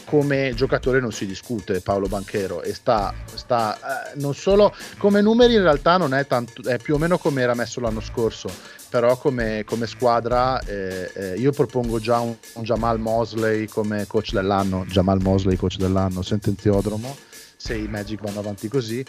[0.04, 5.54] come giocatore non si discute Paolo Banchero e sta, sta eh, non solo come numeri
[5.54, 8.50] in realtà non è tanto è più o meno come era messo l'anno scorso
[8.90, 14.32] però come, come squadra eh, eh, io propongo già un, un, Jamal Mosley come coach
[14.32, 14.84] dell'anno.
[14.86, 17.16] Jamal Mosley coach dell'anno sentenziodromo
[17.56, 19.04] se i Magic vanno avanti così.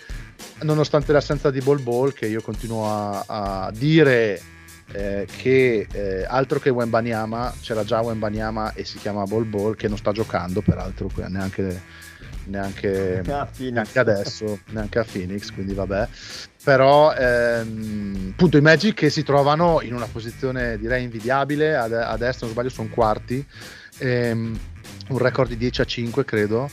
[0.62, 4.40] Nonostante l'assenza di Ball Ball che io continuo a, a dire
[4.92, 9.88] eh, che eh, altro che Wembanyama c'era già Wembanyama e si chiama Ball Ball che
[9.88, 11.82] non sta giocando peraltro neanche,
[12.46, 16.08] neanche, neanche adesso neanche a Phoenix quindi vabbè
[16.64, 21.76] però ehm, appunto i Magic che si trovano in una posizione direi invidiabile.
[21.76, 23.46] Adesso non sbaglio sono quarti.
[23.98, 24.60] Ehm,
[25.10, 26.70] un record di 10 a 5 credo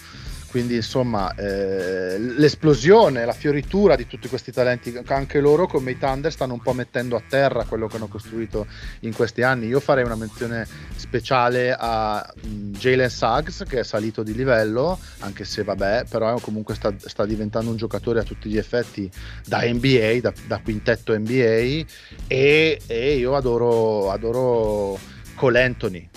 [0.49, 6.33] quindi insomma eh, l'esplosione, la fioritura di tutti questi talenti, anche loro come i Thunder
[6.33, 8.67] stanno un po' mettendo a terra quello che hanno costruito
[9.01, 9.67] in questi anni.
[9.67, 15.45] Io farei una menzione speciale a mm, Jalen Suggs che è salito di livello, anche
[15.45, 19.11] se vabbè, però comunque sta, sta diventando un giocatore a tutti gli effetti
[19.45, 21.85] da NBA, da, da quintetto NBA
[22.27, 24.99] e, e io adoro, adoro
[25.35, 26.09] Cole Anthony,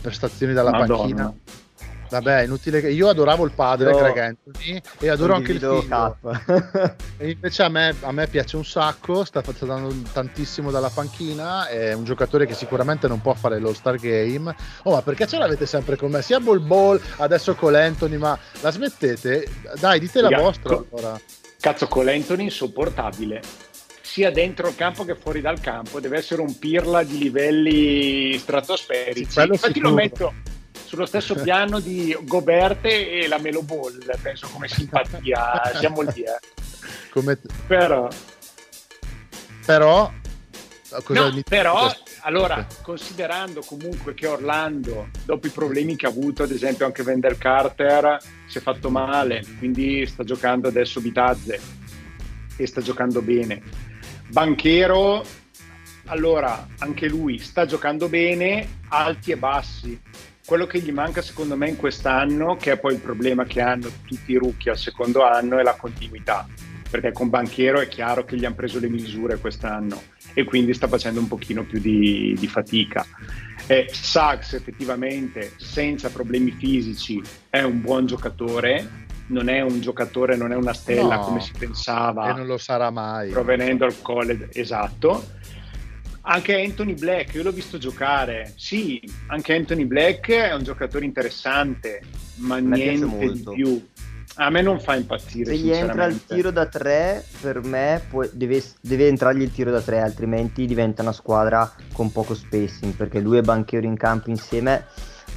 [0.00, 0.96] prestazioni dalla Madonna.
[0.96, 1.34] panchina
[2.08, 6.18] Vabbè, inutile che io adoravo il padre Io Greg Anthony e adoro anche il figlio.
[7.18, 11.92] e invece a me, a me, piace un sacco, sta facendo tantissimo dalla panchina, è
[11.92, 14.54] un giocatore che sicuramente non può fare l'All-Star Game.
[14.84, 16.22] Oh, ma perché ce l'avete sempre con me?
[16.22, 19.46] Sia Ball Ball, adesso con Anthony, ma la smettete?
[19.78, 21.20] Dai, dite la vostra co- allora.
[21.60, 23.40] Cazzo, con Anthony insopportabile
[24.02, 29.30] sia dentro il campo che fuori dal campo, deve essere un pirla di livelli stratosferici.
[29.30, 29.88] Sì, Infatti sicuro.
[29.88, 30.32] lo metto
[30.84, 36.22] sullo stesso piano di Goberte e la Melo Ball, penso come simpatia, siamo lì.
[36.22, 36.38] Eh.
[37.10, 37.38] Come...
[37.66, 38.08] Però...
[39.64, 40.12] Però...
[41.08, 46.86] No, però, allora, considerando comunque che Orlando, dopo i problemi che ha avuto, ad esempio
[46.86, 51.60] anche Wendell Carter, si è fatto male, quindi sta giocando adesso Vitazze
[52.56, 53.60] e sta giocando bene.
[54.28, 55.24] Banchero,
[56.06, 60.00] allora, anche lui sta giocando bene, alti e bassi
[60.46, 63.88] quello che gli manca secondo me in quest'anno, che è poi il problema che hanno
[64.06, 66.46] tutti i rookie al secondo anno, è la continuità.
[66.88, 70.00] Perché con Banchiero è chiaro che gli hanno preso le misure quest'anno
[70.32, 73.04] e quindi sta facendo un pochino più di, di fatica.
[73.66, 80.52] Eh, Sachs effettivamente senza problemi fisici è un buon giocatore, non è un giocatore, non
[80.52, 82.30] è una stella no, come si pensava.
[82.30, 83.30] E non lo sarà mai.
[83.30, 85.34] Provenendo al college, esatto
[86.28, 88.52] anche Anthony Black, io l'ho visto giocare.
[88.56, 92.02] Sì, anche Anthony Black è un giocatore interessante,
[92.36, 93.88] ma niente di più.
[94.38, 95.54] A me non fa impazzire.
[95.54, 99.70] Se gli entra il tiro da tre, per me può, deve, deve, entrargli il tiro
[99.70, 102.94] da tre, altrimenti diventa una squadra con poco spacing.
[102.94, 104.86] Perché lui e Banchero in campo insieme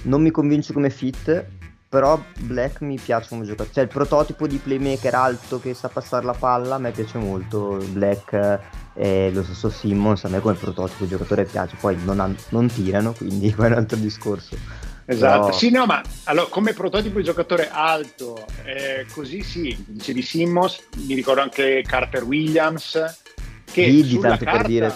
[0.03, 1.45] non mi convince come fit.
[1.89, 3.71] Però Black mi piace come giocatore.
[3.73, 7.77] Cioè il prototipo di playmaker alto che sa passare la palla, a me piace molto.
[7.89, 8.59] Black
[8.93, 12.67] e lo stesso Simmons a me come prototipo di giocatore piace, poi non, ha, non
[12.67, 14.57] tirano, quindi è un altro discorso.
[15.05, 15.57] Esatto, Però...
[15.57, 21.15] sì, no, ma allora, come prototipo di giocatore alto, eh, così sì, dicevi Simmons, mi
[21.15, 23.19] ricordo anche Carter Williams,
[23.63, 24.93] che Didi, sulla carta, per dire.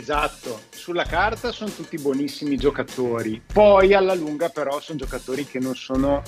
[0.00, 5.74] Esatto, sulla carta sono tutti buonissimi giocatori, poi alla lunga però sono giocatori che non
[5.74, 6.22] sono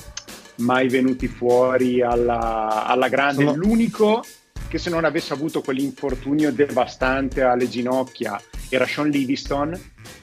[0.57, 3.47] mai venuti fuori alla, alla grande.
[3.47, 3.57] Sono...
[3.57, 4.23] L'unico
[4.69, 9.73] che se non avesse avuto quell'infortunio devastante alle ginocchia era Sean Livingston,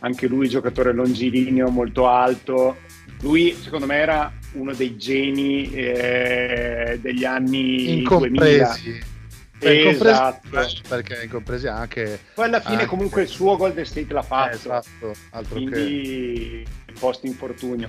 [0.02, 2.78] anche lui giocatore longilineo molto alto.
[3.22, 8.91] Lui secondo me era uno dei geni eh, degli anni Incompresi.
[8.91, 9.18] 2000
[9.60, 10.49] esatto.
[10.88, 12.86] perché incompresi anche poi alla fine anche...
[12.88, 16.93] comunque il suo Golden State l'ha fatto eh, esatto, altro quindi che...
[16.99, 17.88] post infortunio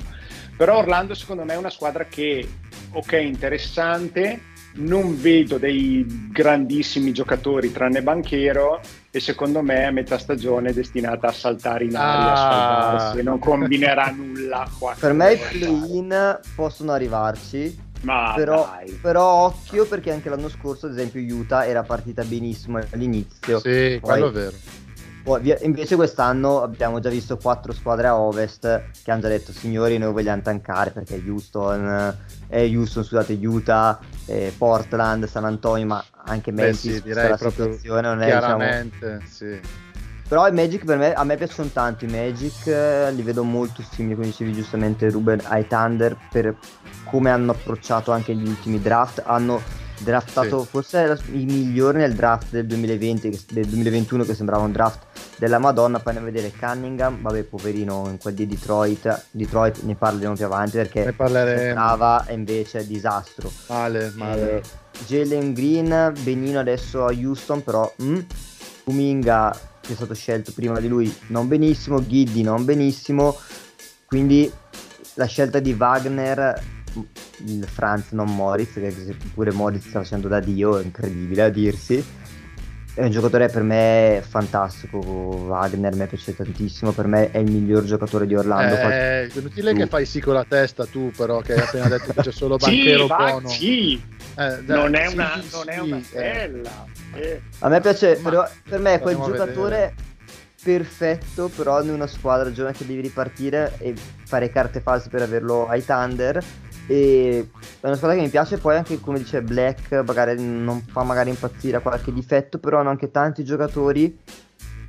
[0.57, 2.47] però Orlando secondo me è una squadra che
[2.93, 10.71] ok interessante non vedo dei grandissimi giocatori tranne Banchero e secondo me a metà stagione
[10.71, 12.33] è destinata a saltare in aria, ah.
[12.33, 14.69] a salvarsi, non combinerà nulla.
[14.99, 20.93] Per me i play-in possono arrivarci, ma però, però, occhio perché anche l'anno scorso, ad
[20.93, 23.59] esempio, Utah era partita benissimo all'inizio.
[23.61, 24.53] Sì, Poi, quello è vero.
[25.23, 29.99] Poi, invece quest'anno abbiamo già visto quattro squadre a ovest che hanno già detto signori
[29.99, 32.17] noi vogliamo tankare perché Houston,
[32.49, 37.37] eh, Houston scusate, Utah, eh, Portland, San Antonio, ma anche Memphis, Beh, sì, direi la
[37.37, 39.31] situazione non è chiaramente, diciamo...
[39.31, 39.61] sì.
[40.31, 43.83] Però i Magic per me, a me piacciono tanto i Magic, eh, li vedo molto
[43.83, 46.55] simili, come dicevi giustamente Ruben, ai Thunder per
[47.07, 49.61] come hanno approcciato anche gli ultimi draft, hanno
[49.99, 50.69] draftato sì.
[50.69, 55.01] forse i migliori nel draft del 2020, del 2021 che sembrava un draft
[55.37, 60.35] della Madonna, poi a vedere Cunningham, vabbè poverino in quel di Detroit, Detroit ne parleremo
[60.35, 61.59] più avanti perché ne parleremo.
[61.59, 63.51] sembrava invece disastro.
[63.67, 64.59] Male, male.
[64.59, 64.63] Eh,
[65.09, 68.19] Jalen Green, benino adesso a Houston, però mm,
[68.85, 73.37] Kuminga che è stato scelto prima di lui non benissimo, Giddy non benissimo,
[74.07, 74.51] quindi
[75.15, 76.63] la scelta di Wagner
[77.47, 82.05] il Franz non Moritz che pure Moritz sta facendo da dio è incredibile a dirsi
[82.95, 87.85] è un giocatore per me fantastico Wagner mi piace tantissimo per me è il miglior
[87.85, 91.55] giocatore di Orlando eh, è inutile che fai sì con la testa tu però che
[91.55, 94.03] hai appena detto che c'è solo banchero sì, buono sì.
[94.37, 97.43] Eh, dai, non, è sì, una, sì, non è una stella eh.
[97.61, 99.95] a me piace però, per me è quel giocatore
[100.63, 105.69] perfetto però in una squadra giovane che devi ripartire e fare carte false per averlo
[105.69, 106.43] ai Thunder
[106.91, 111.05] e è una squadra che mi piace poi anche come dice Black magari non fa
[111.05, 114.19] magari impazzire a qualche difetto però hanno anche tanti giocatori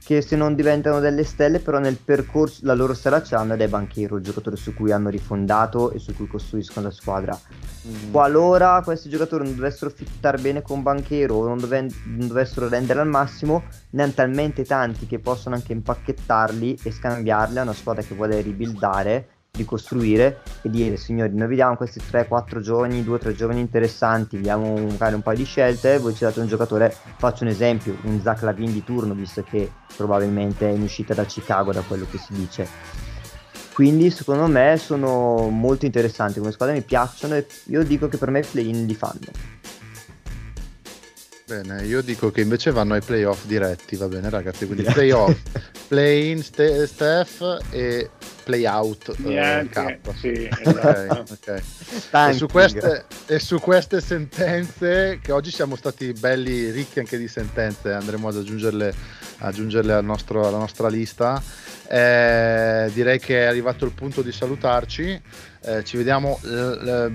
[0.03, 3.67] che se non diventano delle stelle però nel percorso la loro stella c'hanno ed è
[3.67, 7.39] Banchero il giocatore su cui hanno rifondato e su cui costruiscono la squadra
[7.87, 8.11] mm.
[8.11, 12.99] qualora questi giocatori non dovessero fittare bene con Banchero o non, dove- non dovessero rendere
[12.99, 18.01] al massimo ne hanno talmente tanti che possono anche impacchettarli e scambiarli a una squadra
[18.01, 19.27] che vuole ribuildare
[19.61, 25.15] di costruire e dire signori noi vediamo questi 3-4 giovani 2-3 giovani interessanti vediamo magari
[25.15, 26.93] un paio di scelte voi ci date un giocatore.
[27.17, 31.23] Faccio un esempio un Zach Lavin di turno visto che probabilmente è in uscita da
[31.25, 32.67] Chicago da quello che si dice.
[33.73, 38.29] Quindi secondo me sono molto interessanti come squadra mi piacciono e io dico che per
[38.29, 39.59] me i play-in li fanno.
[41.45, 45.37] Bene, io dico che invece vanno ai playoff diretti, va bene ragazzi, quindi playoff,
[45.87, 48.09] play-in Ste- Steph e
[48.43, 49.97] play-out uh, K.
[50.15, 51.33] Sì, esatto.
[51.33, 51.61] okay,
[52.09, 52.29] okay.
[52.29, 57.27] E, su queste, e, su queste, sentenze, che oggi siamo stati belli ricchi anche di
[57.27, 58.93] sentenze, andremo ad aggiungerle,
[59.39, 61.41] aggiungerle al nostro, alla nostra lista.
[61.87, 65.21] Eh, direi che è arrivato il punto di salutarci.
[65.63, 66.39] Eh, ci vediamo.
[66.43, 67.13] L- l-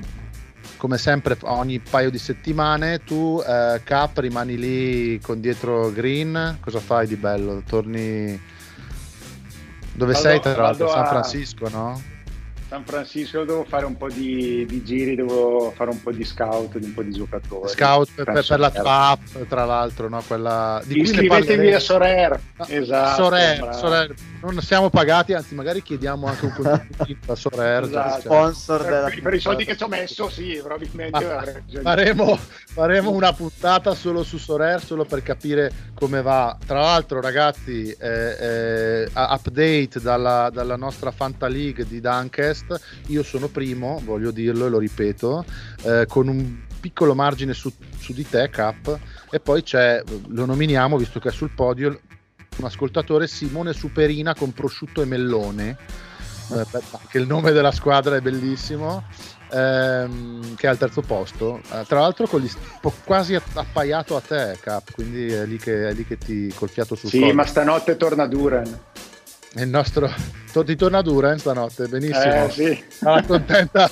[0.76, 6.80] come sempre ogni paio di settimane tu eh, Cap rimani lì con dietro Green cosa
[6.80, 7.62] fai di bello?
[7.66, 8.38] torni
[9.96, 10.88] dove vado, sei tra l'altro?
[10.88, 12.15] San Francisco no?
[12.68, 16.78] San Francisco devo fare un po' di, di, giri, devo fare un po' di scout
[16.78, 17.68] di un po' di giocatori.
[17.68, 20.20] Scout per, per, per la tua app, tra l'altro, no?
[20.26, 22.40] Quella di Iscrivetevi a Sorer.
[22.56, 23.22] No, esatto.
[23.22, 27.84] Sorer, Sorer, non siamo pagati, anzi, magari chiediamo anche un contributo a Sorer.
[27.84, 28.20] Esatto.
[28.22, 31.62] Sponsor per, della per i soldi che ci ho messo, sì, probabilmente.
[31.82, 36.58] faremo, faremo una puntata solo su Sorer, solo per capire come va.
[36.66, 42.80] Tra l'altro, ragazzi, eh, eh, update dalla, dalla nostra Fanta League di Dunkest test.
[43.08, 45.44] Io sono primo, voglio dirlo e lo ripeto,
[45.82, 48.98] eh, con un piccolo margine su, su di te, Cap.
[49.30, 52.00] E poi c'è, lo nominiamo, visto che è sul podio,
[52.58, 55.76] un ascoltatore Simone Superina con prosciutto e mellone.
[56.52, 56.64] Eh,
[57.08, 59.04] che il nome della squadra è bellissimo.
[59.48, 62.50] Ehm, che è al terzo posto, eh, tra l'altro con gli,
[63.04, 64.90] quasi appaiato a te, Cap.
[64.90, 67.32] Quindi è lì che, è lì che ti col fiato sul Sì, collo.
[67.34, 68.64] ma stanotte torna Duran
[69.62, 70.10] il nostro
[70.64, 71.86] ti torna dura eh, stanotte.
[71.88, 72.46] Benissimo.
[72.46, 72.84] Eh, sì.
[72.88, 73.90] sarà contenta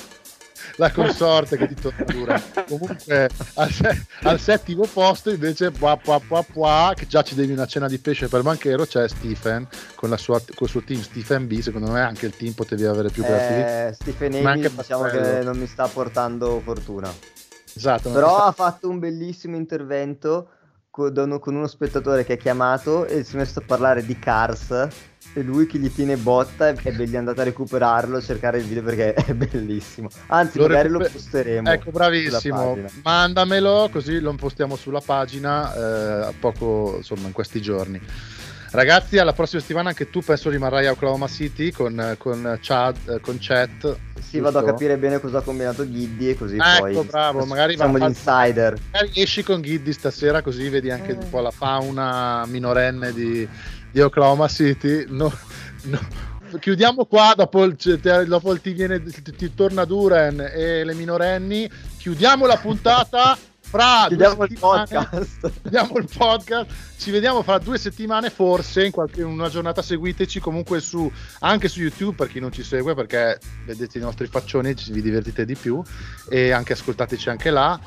[0.77, 6.19] la consorte che ti torna dura comunque al, se- al, settimo posto invece pua, pua,
[6.19, 10.09] pua, pua, che già ci devi una cena di pesce per banchero c'è Stephen con,
[10.09, 11.59] la sua, con il suo team Stephen B.
[11.59, 15.57] Secondo me anche il team potevi avere più creatività eh, Stephen A diciamo che non
[15.57, 17.13] mi sta portando fortuna.
[17.77, 20.49] Esatto, Però ha fatto un bellissimo intervento
[20.89, 24.87] con, con uno spettatore che ha chiamato e si è messo a parlare di Cars
[25.37, 28.83] e lui che gli tiene botta e è andato a recuperarlo, a cercare il video
[28.83, 30.07] perché è bellissimo.
[30.27, 31.69] Anzi, lo magari recuper- lo posteremo.
[31.69, 32.77] Ecco, bravissimo.
[33.03, 37.99] Mandamelo così lo postiamo sulla pagina eh, a poco, insomma, in questi giorni.
[38.71, 43.19] Ragazzi, alla prossima settimana anche tu penso rimarrai a Oklahoma City con, con, Chad, eh,
[43.19, 43.97] con chat.
[44.19, 47.75] Sì, vado a capire bene cosa ha combinato Giddy e così ecco, poi bravo, magari
[47.75, 48.77] siamo l'insider.
[48.91, 51.15] Magari esci con Giddy stasera così vedi anche eh.
[51.15, 53.47] un po' la fauna minorenne di,
[53.95, 55.05] di Oklahoma City.
[55.07, 55.31] No,
[55.83, 55.99] no.
[56.59, 57.77] Chiudiamo qua, dopo il,
[58.27, 61.71] dopo ti, viene, ti, ti torna Duren e le minorenni.
[61.97, 63.37] Chiudiamo la puntata.
[63.61, 65.51] fra chiudiamo il podcast.
[65.61, 66.71] Chiudiamo il podcast.
[66.97, 69.81] Ci vediamo fra due settimane, forse in, qualche, in una giornata.
[69.81, 74.27] Seguiteci comunque su, anche su YouTube per chi non ci segue, perché vedete i nostri
[74.27, 75.81] faccioni, vi divertite di più
[76.29, 77.79] e anche ascoltateci anche là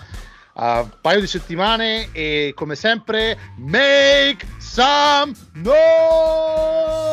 [0.61, 7.09] a un paio di settimane e come sempre make some noise!